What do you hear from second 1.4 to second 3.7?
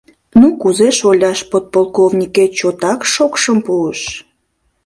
подполковникет чотак шокшым